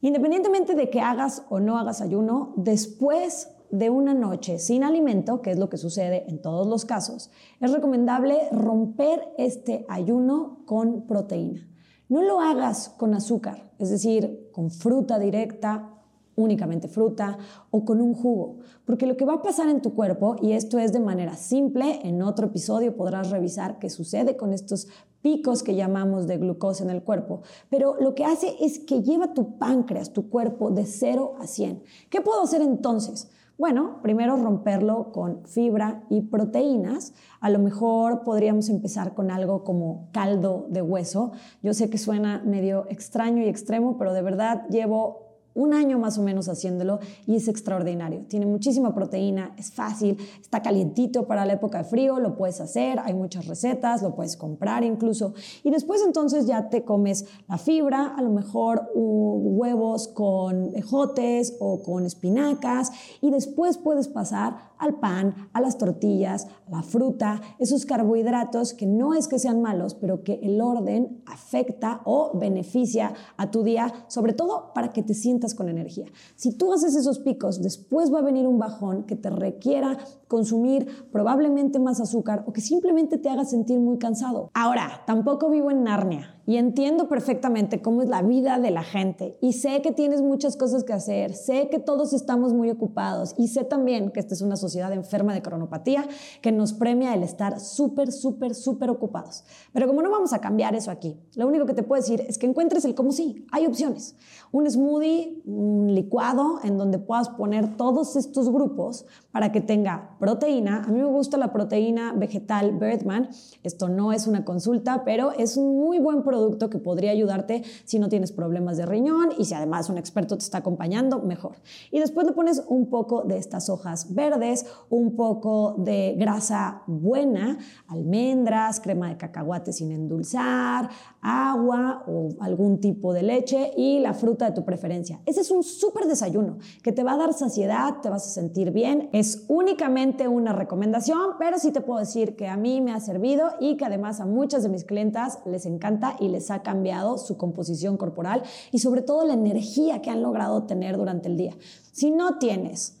Independientemente 0.00 0.74
de 0.74 0.90
que 0.90 1.00
hagas 1.00 1.44
o 1.48 1.60
no 1.60 1.78
hagas 1.78 2.00
ayuno, 2.00 2.52
después 2.56 3.50
de 3.70 3.90
una 3.90 4.14
noche 4.14 4.58
sin 4.58 4.84
alimento, 4.84 5.42
que 5.42 5.50
es 5.50 5.58
lo 5.58 5.68
que 5.68 5.78
sucede 5.78 6.24
en 6.28 6.40
todos 6.40 6.66
los 6.66 6.84
casos, 6.84 7.30
es 7.60 7.72
recomendable 7.72 8.48
romper 8.52 9.32
este 9.38 9.84
ayuno 9.88 10.58
con 10.66 11.06
proteína. 11.06 11.66
No 12.08 12.22
lo 12.22 12.40
hagas 12.40 12.90
con 12.90 13.14
azúcar, 13.14 13.72
es 13.78 13.90
decir, 13.90 14.50
con 14.52 14.70
fruta 14.70 15.18
directa, 15.18 15.93
únicamente 16.36 16.88
fruta 16.88 17.38
o 17.70 17.84
con 17.84 18.00
un 18.00 18.14
jugo, 18.14 18.58
porque 18.84 19.06
lo 19.06 19.16
que 19.16 19.24
va 19.24 19.34
a 19.34 19.42
pasar 19.42 19.68
en 19.68 19.82
tu 19.82 19.94
cuerpo, 19.94 20.36
y 20.40 20.52
esto 20.52 20.78
es 20.78 20.92
de 20.92 21.00
manera 21.00 21.36
simple, 21.36 22.00
en 22.02 22.22
otro 22.22 22.46
episodio 22.46 22.96
podrás 22.96 23.30
revisar 23.30 23.78
qué 23.78 23.90
sucede 23.90 24.36
con 24.36 24.52
estos 24.52 24.88
picos 25.22 25.62
que 25.62 25.74
llamamos 25.74 26.26
de 26.26 26.36
glucosa 26.36 26.84
en 26.84 26.90
el 26.90 27.02
cuerpo, 27.02 27.42
pero 27.70 27.96
lo 28.00 28.14
que 28.14 28.24
hace 28.24 28.54
es 28.60 28.78
que 28.78 29.02
lleva 29.02 29.34
tu 29.34 29.58
páncreas, 29.58 30.12
tu 30.12 30.28
cuerpo, 30.28 30.70
de 30.70 30.84
0 30.84 31.36
a 31.40 31.46
100. 31.46 31.82
¿Qué 32.10 32.20
puedo 32.20 32.42
hacer 32.42 32.60
entonces? 32.60 33.30
Bueno, 33.56 34.00
primero 34.02 34.36
romperlo 34.36 35.12
con 35.12 35.46
fibra 35.46 36.02
y 36.10 36.22
proteínas. 36.22 37.14
A 37.40 37.50
lo 37.50 37.60
mejor 37.60 38.24
podríamos 38.24 38.68
empezar 38.68 39.14
con 39.14 39.30
algo 39.30 39.62
como 39.62 40.08
caldo 40.10 40.66
de 40.70 40.82
hueso. 40.82 41.30
Yo 41.62 41.72
sé 41.72 41.88
que 41.88 41.96
suena 41.96 42.42
medio 42.44 42.86
extraño 42.88 43.44
y 43.44 43.48
extremo, 43.48 43.96
pero 43.96 44.12
de 44.12 44.22
verdad 44.22 44.66
llevo 44.70 45.23
un 45.54 45.72
año 45.72 45.98
más 45.98 46.18
o 46.18 46.22
menos 46.22 46.48
haciéndolo 46.48 46.98
y 47.26 47.36
es 47.36 47.48
extraordinario. 47.48 48.24
Tiene 48.28 48.46
muchísima 48.46 48.94
proteína, 48.94 49.54
es 49.56 49.72
fácil, 49.72 50.18
está 50.40 50.62
calientito 50.62 51.26
para 51.26 51.46
la 51.46 51.54
época 51.54 51.78
de 51.78 51.84
frío, 51.84 52.18
lo 52.18 52.36
puedes 52.36 52.60
hacer, 52.60 52.98
hay 52.98 53.14
muchas 53.14 53.46
recetas, 53.46 54.02
lo 54.02 54.14
puedes 54.14 54.36
comprar 54.36 54.84
incluso. 54.84 55.34
Y 55.62 55.70
después 55.70 56.02
entonces 56.04 56.46
ya 56.46 56.68
te 56.68 56.84
comes 56.84 57.24
la 57.48 57.58
fibra, 57.58 58.14
a 58.16 58.22
lo 58.22 58.30
mejor 58.30 58.90
huevos 58.94 60.08
con 60.08 60.74
ejotes 60.74 61.56
o 61.60 61.82
con 61.82 62.04
espinacas 62.04 62.90
y 63.20 63.30
después 63.30 63.78
puedes 63.78 64.08
pasar 64.08 64.73
al 64.84 65.00
pan, 65.00 65.48
a 65.52 65.60
las 65.60 65.78
tortillas, 65.78 66.46
a 66.66 66.70
la 66.70 66.82
fruta, 66.82 67.40
esos 67.58 67.86
carbohidratos 67.86 68.74
que 68.74 68.86
no 68.86 69.14
es 69.14 69.28
que 69.28 69.38
sean 69.38 69.62
malos, 69.62 69.94
pero 69.94 70.22
que 70.22 70.40
el 70.42 70.60
orden 70.60 71.22
afecta 71.26 72.02
o 72.04 72.38
beneficia 72.38 73.14
a 73.36 73.50
tu 73.50 73.62
día, 73.62 73.92
sobre 74.08 74.32
todo 74.32 74.72
para 74.74 74.92
que 74.92 75.02
te 75.02 75.14
sientas 75.14 75.54
con 75.54 75.68
energía. 75.68 76.06
Si 76.36 76.56
tú 76.56 76.72
haces 76.72 76.94
esos 76.94 77.18
picos, 77.18 77.62
después 77.62 78.12
va 78.12 78.20
a 78.20 78.22
venir 78.22 78.46
un 78.46 78.58
bajón 78.58 79.04
que 79.04 79.16
te 79.16 79.30
requiera 79.30 79.98
consumir 80.28 81.08
probablemente 81.10 81.78
más 81.78 82.00
azúcar 82.00 82.44
o 82.46 82.52
que 82.52 82.60
simplemente 82.60 83.18
te 83.18 83.28
haga 83.28 83.44
sentir 83.44 83.78
muy 83.80 83.98
cansado. 83.98 84.50
Ahora, 84.54 85.02
tampoco 85.06 85.50
vivo 85.50 85.70
en 85.70 85.84
Narnia 85.84 86.33
y 86.46 86.56
entiendo 86.56 87.08
perfectamente 87.08 87.80
cómo 87.80 88.02
es 88.02 88.08
la 88.08 88.22
vida 88.22 88.58
de 88.58 88.70
la 88.70 88.82
gente 88.82 89.38
y 89.40 89.54
sé 89.54 89.80
que 89.80 89.92
tienes 89.92 90.20
muchas 90.20 90.56
cosas 90.56 90.84
que 90.84 90.92
hacer, 90.92 91.32
sé 91.34 91.68
que 91.70 91.78
todos 91.78 92.12
estamos 92.12 92.52
muy 92.52 92.70
ocupados 92.70 93.34
y 93.38 93.48
sé 93.48 93.64
también 93.64 94.10
que 94.10 94.20
esta 94.20 94.34
es 94.34 94.42
una 94.42 94.56
sociedad 94.56 94.92
enferma 94.92 95.32
de 95.32 95.42
cronopatía 95.42 96.06
que 96.42 96.52
nos 96.52 96.74
premia 96.74 97.14
el 97.14 97.22
estar 97.22 97.60
súper, 97.60 98.12
súper, 98.12 98.54
súper 98.54 98.90
ocupados. 98.90 99.44
Pero 99.72 99.86
como 99.86 100.02
no 100.02 100.10
vamos 100.10 100.32
a 100.32 100.40
cambiar 100.40 100.74
eso 100.74 100.90
aquí, 100.90 101.18
lo 101.34 101.46
único 101.46 101.64
que 101.66 101.74
te 101.74 101.82
puedo 101.82 102.00
decir 102.00 102.22
es 102.28 102.36
que 102.36 102.46
encuentres 102.46 102.84
el 102.84 102.94
cómo 102.94 103.12
sí, 103.12 103.46
hay 103.50 103.66
opciones. 103.66 104.16
Un 104.52 104.70
smoothie, 104.70 105.42
un 105.46 105.94
licuado 105.94 106.58
en 106.62 106.76
donde 106.76 106.98
puedas 106.98 107.30
poner 107.30 107.76
todos 107.76 108.16
estos 108.16 108.50
grupos 108.50 109.06
para 109.32 109.50
que 109.50 109.60
tenga 109.60 110.16
proteína. 110.20 110.84
A 110.84 110.88
mí 110.88 111.00
me 111.00 111.06
gusta 111.06 111.38
la 111.38 111.52
proteína 111.52 112.12
vegetal 112.12 112.78
Birdman. 112.78 113.30
Esto 113.62 113.88
no 113.88 114.12
es 114.12 114.26
una 114.26 114.44
consulta, 114.44 115.04
pero 115.04 115.32
es 115.32 115.56
un 115.56 115.76
muy 115.78 115.98
buen 115.98 116.22
producto 116.22 116.33
producto 116.34 116.68
que 116.68 116.78
podría 116.78 117.12
ayudarte 117.12 117.62
si 117.84 118.00
no 118.00 118.08
tienes 118.08 118.32
problemas 118.32 118.76
de 118.76 118.86
riñón 118.86 119.30
y 119.38 119.44
si 119.44 119.54
además 119.54 119.88
un 119.88 119.98
experto 119.98 120.36
te 120.36 120.42
está 120.42 120.58
acompañando, 120.58 121.20
mejor. 121.20 121.52
Y 121.92 122.00
después 122.00 122.26
le 122.26 122.32
pones 122.32 122.64
un 122.66 122.90
poco 122.90 123.22
de 123.22 123.38
estas 123.38 123.68
hojas 123.68 124.12
verdes, 124.12 124.66
un 124.90 125.14
poco 125.14 125.76
de 125.78 126.16
grasa 126.18 126.82
buena, 126.88 127.58
almendras, 127.86 128.80
crema 128.80 129.10
de 129.10 129.16
cacahuate 129.16 129.72
sin 129.72 129.92
endulzar, 129.92 130.90
agua 131.20 132.02
o 132.08 132.30
algún 132.40 132.80
tipo 132.80 133.12
de 133.12 133.22
leche 133.22 133.70
y 133.76 134.00
la 134.00 134.12
fruta 134.12 134.46
de 134.46 134.52
tu 134.52 134.64
preferencia. 134.64 135.20
Ese 135.26 135.42
es 135.42 135.52
un 135.52 135.62
súper 135.62 136.06
desayuno 136.06 136.58
que 136.82 136.90
te 136.90 137.04
va 137.04 137.12
a 137.12 137.16
dar 137.16 137.32
saciedad, 137.32 138.00
te 138.02 138.10
vas 138.10 138.26
a 138.26 138.30
sentir 138.30 138.72
bien. 138.72 139.08
Es 139.12 139.44
únicamente 139.46 140.26
una 140.26 140.52
recomendación, 140.52 141.36
pero 141.38 141.58
sí 141.60 141.70
te 141.70 141.80
puedo 141.80 142.00
decir 142.00 142.34
que 142.34 142.48
a 142.48 142.56
mí 142.56 142.80
me 142.80 142.92
ha 142.92 142.98
servido 142.98 143.50
y 143.60 143.76
que 143.76 143.84
además 143.84 144.20
a 144.20 144.26
muchas 144.26 144.64
de 144.64 144.68
mis 144.68 144.82
clientas 144.84 145.38
les 145.46 145.64
encanta 145.64 146.16
y 146.24 146.28
les 146.28 146.50
ha 146.50 146.62
cambiado 146.62 147.18
su 147.18 147.36
composición 147.36 147.96
corporal 147.96 148.42
y 148.72 148.78
sobre 148.78 149.02
todo 149.02 149.24
la 149.24 149.34
energía 149.34 150.02
que 150.02 150.10
han 150.10 150.22
logrado 150.22 150.64
tener 150.64 150.96
durante 150.96 151.28
el 151.28 151.36
día. 151.36 151.54
Si 151.92 152.10
no 152.10 152.38
tienes 152.38 152.94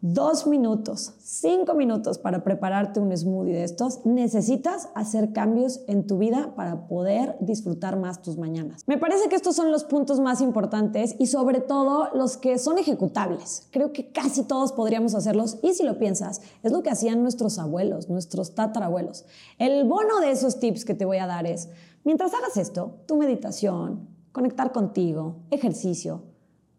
dos 0.00 0.46
minutos, 0.46 1.14
cinco 1.18 1.74
minutos 1.74 2.18
para 2.18 2.44
prepararte 2.44 3.00
un 3.00 3.16
smoothie 3.16 3.52
de 3.52 3.64
estos, 3.64 4.06
necesitas 4.06 4.90
hacer 4.94 5.32
cambios 5.32 5.80
en 5.88 6.06
tu 6.06 6.18
vida 6.18 6.54
para 6.54 6.86
poder 6.86 7.36
disfrutar 7.40 7.98
más 7.98 8.22
tus 8.22 8.38
mañanas. 8.38 8.82
Me 8.86 8.96
parece 8.96 9.28
que 9.28 9.34
estos 9.34 9.56
son 9.56 9.72
los 9.72 9.82
puntos 9.82 10.20
más 10.20 10.40
importantes 10.40 11.16
y 11.18 11.26
sobre 11.26 11.60
todo 11.60 12.10
los 12.14 12.36
que 12.36 12.58
son 12.58 12.78
ejecutables. 12.78 13.66
Creo 13.72 13.92
que 13.92 14.12
casi 14.12 14.44
todos 14.44 14.72
podríamos 14.72 15.16
hacerlos 15.16 15.58
y 15.62 15.74
si 15.74 15.82
lo 15.82 15.98
piensas, 15.98 16.42
es 16.62 16.70
lo 16.70 16.82
que 16.82 16.90
hacían 16.90 17.22
nuestros 17.22 17.58
abuelos, 17.58 18.08
nuestros 18.08 18.54
tatarabuelos. 18.54 19.24
El 19.58 19.84
bono 19.84 20.20
de 20.20 20.30
esos 20.30 20.60
tips 20.60 20.84
que 20.84 20.94
te 20.94 21.06
voy 21.06 21.18
a 21.18 21.26
dar 21.26 21.44
es, 21.46 21.70
Mientras 22.04 22.32
hagas 22.34 22.56
esto, 22.56 23.00
tu 23.06 23.16
meditación, 23.16 24.08
conectar 24.32 24.72
contigo, 24.72 25.36
ejercicio, 25.50 26.22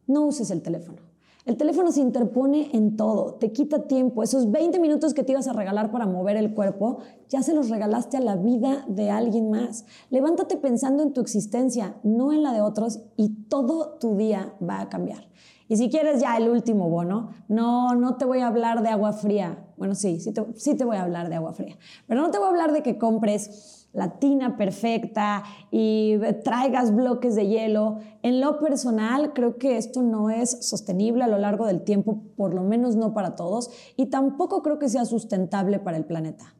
no 0.07 0.25
uses 0.25 0.51
el 0.51 0.61
teléfono. 0.61 1.09
El 1.45 1.57
teléfono 1.57 1.91
se 1.91 2.01
interpone 2.01 2.69
en 2.73 2.95
todo, 2.95 3.35
te 3.35 3.51
quita 3.51 3.87
tiempo. 3.87 4.21
Esos 4.21 4.51
20 4.51 4.79
minutos 4.79 5.13
que 5.13 5.23
te 5.23 5.31
ibas 5.31 5.47
a 5.47 5.53
regalar 5.53 5.89
para 5.89 6.05
mover 6.05 6.37
el 6.37 6.53
cuerpo, 6.53 6.99
ya 7.27 7.41
se 7.41 7.55
los 7.55 7.69
regalaste 7.69 8.17
a 8.17 8.21
la 8.21 8.35
vida 8.35 8.85
de 8.87 9.09
alguien 9.09 9.49
más. 9.49 9.85
Levántate 10.09 10.57
pensando 10.57 11.01
en 11.01 11.11
tu 11.11 11.21
existencia, 11.21 11.95
no 12.03 12.33
en 12.33 12.43
la 12.43 12.53
de 12.53 12.61
otros, 12.61 12.99
y 13.17 13.45
todo 13.45 13.97
tu 13.99 14.15
día 14.15 14.53
va 14.61 14.81
a 14.81 14.89
cambiar. 14.89 15.27
Y 15.67 15.77
si 15.77 15.89
quieres 15.89 16.19
ya 16.19 16.35
el 16.37 16.49
último 16.49 16.89
bono, 16.89 17.29
no, 17.47 17.95
no 17.95 18.17
te 18.17 18.25
voy 18.25 18.39
a 18.39 18.47
hablar 18.47 18.83
de 18.83 18.89
agua 18.89 19.13
fría. 19.13 19.65
Bueno, 19.77 19.95
sí, 19.95 20.19
sí 20.19 20.31
te, 20.31 20.45
sí 20.55 20.75
te 20.75 20.83
voy 20.83 20.97
a 20.97 21.03
hablar 21.03 21.29
de 21.29 21.35
agua 21.35 21.53
fría, 21.53 21.77
pero 22.05 22.21
no 22.21 22.31
te 22.31 22.37
voy 22.37 22.47
a 22.47 22.49
hablar 22.49 22.73
de 22.73 22.83
que 22.83 22.97
compres 22.97 23.78
la 23.93 24.19
tina 24.19 24.55
perfecta 24.55 25.43
y 25.71 26.17
traigas 26.43 26.95
bloques 26.95 27.35
de 27.35 27.47
hielo. 27.47 27.99
En 28.21 28.39
lo 28.39 28.59
personal, 28.59 29.33
creo 29.33 29.57
que 29.57 29.77
esto 29.77 30.01
no 30.01 30.29
es 30.29 30.65
sostenible 30.67 31.23
a 31.23 31.27
lo 31.27 31.37
largo 31.37 31.65
del 31.65 31.81
tiempo, 31.81 32.21
por 32.35 32.53
lo 32.53 32.63
menos 32.63 32.95
no 32.95 33.13
para 33.13 33.35
todos, 33.35 33.71
y 33.95 34.07
tampoco 34.07 34.61
creo 34.61 34.79
que 34.79 34.89
sea 34.89 35.05
sustentable 35.05 35.79
para 35.79 35.97
el 35.97 36.05
planeta. 36.05 36.53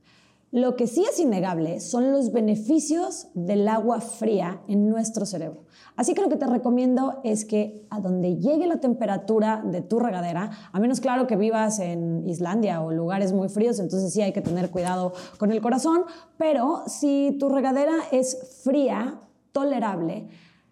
Lo 0.51 0.75
que 0.75 0.87
sí 0.87 1.05
es 1.05 1.19
innegable 1.19 1.79
son 1.79 2.11
los 2.11 2.31
beneficios 2.31 3.27
del 3.35 3.67
agua 3.67 4.01
fría 4.01 4.61
en 4.67 4.89
nuestro 4.89 5.27
cerebro. 5.27 5.65
Así 5.95 6.15
que 6.15 6.21
lo 6.21 6.29
que 6.29 6.37
te 6.37 6.47
recomiendo 6.47 7.19
es 7.23 7.45
que 7.45 7.85
a 7.91 7.99
donde 7.99 8.37
llegue 8.37 8.65
la 8.65 8.79
temperatura 8.79 9.61
de 9.63 9.81
tu 9.81 9.99
regadera, 9.99 10.49
a 10.71 10.79
menos 10.79 11.01
claro 11.01 11.27
que 11.27 11.35
vivas 11.35 11.77
en 11.77 12.27
Islandia 12.27 12.81
o 12.81 12.91
lugares 12.91 13.31
muy 13.31 13.47
fríos, 13.47 13.79
entonces 13.79 14.11
sí 14.11 14.23
hay 14.23 14.33
que 14.33 14.41
tener 14.41 14.71
cuidado 14.71 15.13
con 15.37 15.51
el 15.51 15.61
corazón, 15.61 16.01
pero 16.37 16.81
si 16.87 17.37
tu 17.39 17.49
regadera 17.49 17.93
es 18.11 18.61
fría, 18.63 19.19
tolerable, 19.51 20.29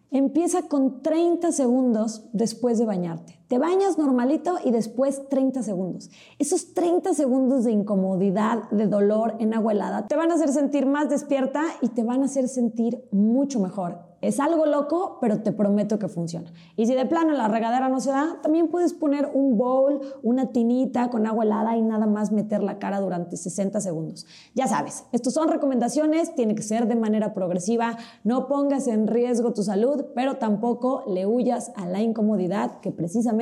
empieza 0.10 0.64
con 0.64 1.04
30 1.04 1.52
segundos 1.52 2.30
después 2.34 2.80
de 2.80 2.86
bañarte. 2.86 3.37
Te 3.48 3.60
bañas 3.60 3.98
normalito 3.98 4.58
y 4.66 4.72
después 4.72 5.30
30 5.30 5.64
segundos. 5.64 6.10
Esos 6.38 6.74
30 6.74 7.14
segundos 7.14 7.64
de 7.64 7.72
incomodidad, 7.72 8.70
de 8.72 8.88
dolor 8.88 9.36
en 9.40 9.54
agua 9.54 9.72
helada, 9.72 10.06
te 10.06 10.18
van 10.18 10.32
a 10.32 10.34
hacer 10.34 10.50
sentir 10.50 10.86
más 10.86 11.10
despierta 11.10 11.64
y 11.82 11.88
te 11.88 12.04
van 12.04 12.24
a 12.24 12.26
hacer 12.26 12.50
sentir 12.50 13.08
mucho 13.10 13.62
mejor. 13.62 14.08
Es 14.20 14.40
algo 14.40 14.66
loco, 14.66 15.20
pero 15.22 15.44
te 15.44 15.52
prometo 15.52 16.00
que 16.00 16.08
funciona. 16.08 16.52
Y 16.76 16.88
si 16.88 16.96
de 16.96 17.06
plano 17.06 17.34
la 17.34 17.48
regadera 17.48 17.88
no 17.88 18.00
se 18.00 18.10
da, 18.10 18.40
también 18.42 18.68
puedes 18.68 18.94
poner 18.94 19.30
un 19.32 19.58
bowl, 19.58 20.02
una 20.24 20.52
tinita 20.52 21.12
con 21.12 21.28
agua 21.28 21.44
helada 21.44 21.78
y 21.78 21.84
nada 21.84 22.08
más 22.08 22.32
meter 22.32 22.64
la 22.64 22.80
cara 22.80 23.00
durante 23.00 23.38
60 23.38 23.80
segundos. 23.80 24.26
Ya 24.56 24.66
sabes, 24.68 25.06
estos 25.12 25.36
son 25.36 25.50
recomendaciones, 25.50 26.34
tiene 26.34 26.56
que 26.56 26.64
ser 26.64 26.88
de 26.88 26.96
manera 26.96 27.36
progresiva, 27.36 27.96
no 28.24 28.48
pongas 28.48 28.88
en 28.88 29.06
riesgo 29.06 29.54
tu 29.54 29.62
salud, 29.62 30.06
pero 30.16 30.38
tampoco 30.38 31.04
le 31.08 31.28
huyas 31.28 31.72
a 31.76 31.86
la 31.86 32.02
incomodidad 32.02 32.80
que 32.80 32.92
precisamente 32.92 33.37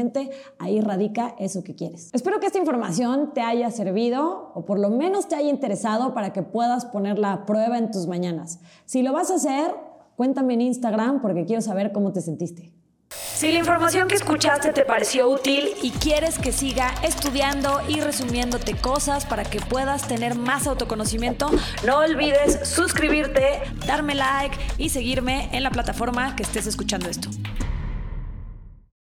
ahí 0.59 0.81
radica 0.81 1.35
eso 1.39 1.63
que 1.63 1.75
quieres. 1.75 2.09
Espero 2.13 2.39
que 2.39 2.47
esta 2.47 2.59
información 2.59 3.31
te 3.33 3.41
haya 3.41 3.71
servido 3.71 4.51
o 4.53 4.65
por 4.65 4.79
lo 4.79 4.89
menos 4.89 5.27
te 5.27 5.35
haya 5.35 5.49
interesado 5.49 6.13
para 6.13 6.33
que 6.33 6.43
puedas 6.43 6.85
ponerla 6.85 7.33
a 7.33 7.45
prueba 7.45 7.77
en 7.77 7.91
tus 7.91 8.07
mañanas. 8.07 8.59
Si 8.85 9.01
lo 9.01 9.13
vas 9.13 9.31
a 9.31 9.35
hacer, 9.35 9.73
Cuéntame 10.15 10.53
en 10.53 10.61
Instagram 10.61 11.21
porque 11.21 11.45
quiero 11.45 11.61
saber 11.61 11.91
cómo 11.91 12.13
te 12.13 12.21
sentiste. 12.21 12.71
Si 13.09 13.51
la 13.51 13.59
información 13.59 14.07
que 14.07 14.15
escuchaste 14.15 14.71
te 14.71 14.85
pareció 14.85 15.29
útil 15.29 15.69
y 15.81 15.91
quieres 15.91 16.39
que 16.39 16.53
siga 16.53 16.93
estudiando 17.03 17.81
y 17.87 17.99
resumiéndote 17.99 18.75
cosas 18.75 19.25
para 19.25 19.43
que 19.43 19.59
puedas 19.59 20.07
tener 20.07 20.35
más 20.35 20.67
autoconocimiento, 20.67 21.49
no 21.85 21.97
olvides 21.97 22.67
suscribirte, 22.67 23.61
darme 23.85 24.15
like 24.15 24.57
y 24.77 24.89
seguirme 24.89 25.49
en 25.51 25.63
la 25.63 25.69
plataforma 25.69 26.35
que 26.35 26.43
estés 26.43 26.65
escuchando 26.65 27.09
esto. 27.09 27.29